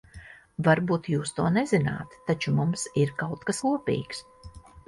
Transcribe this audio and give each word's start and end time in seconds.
Varbūt 0.67 1.09
jūs 1.15 1.33
to 1.41 1.45
nezināt, 1.59 2.17
taču 2.31 2.57
mums 2.63 2.89
ir 3.05 3.15
kaut 3.23 3.49
kas 3.51 3.63
kopīgs. 3.69 4.27